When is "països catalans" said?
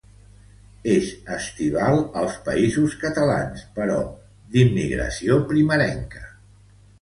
2.47-3.61